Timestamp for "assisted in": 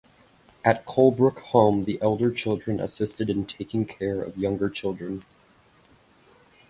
2.79-3.45